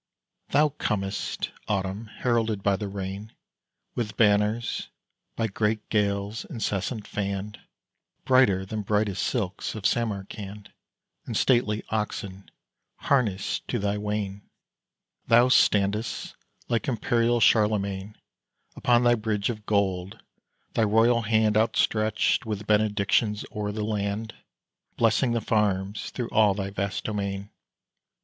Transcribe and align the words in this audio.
Thou 0.49 0.69
comest, 0.69 1.51
Autumn, 1.67 2.07
heralded 2.07 2.63
by 2.63 2.75
the 2.75 2.87
rain, 2.87 3.35
With 3.93 4.17
banners, 4.17 4.87
by 5.35 5.45
great 5.45 5.87
gales 5.89 6.43
incessant 6.45 7.05
fanned, 7.07 7.59
Brighter 8.25 8.65
than 8.65 8.81
brightest 8.81 9.21
silks 9.21 9.75
of 9.75 9.85
Samarcand, 9.85 10.73
And 11.27 11.37
stately 11.37 11.83
oxen 11.89 12.49
harnessed 12.95 13.67
to 13.67 13.77
thy 13.77 13.99
wain! 13.99 14.41
Thou 15.27 15.49
standest, 15.49 16.35
like 16.67 16.87
imperial 16.87 17.39
Charlemagne, 17.39 18.17
Upon 18.75 19.03
thy 19.03 19.13
bridge 19.13 19.51
of 19.51 19.67
gold; 19.67 20.19
thy 20.73 20.81
royal 20.83 21.21
hand 21.21 21.55
Outstretched 21.55 22.43
with 22.43 22.65
benedictions 22.65 23.45
o'er 23.55 23.71
the 23.71 23.83
land, 23.85 24.33
Blessing 24.97 25.33
the 25.33 25.41
farms 25.41 26.09
through 26.09 26.29
all 26.29 26.55
thy 26.55 26.71
vast 26.71 27.03
domain. 27.03 27.51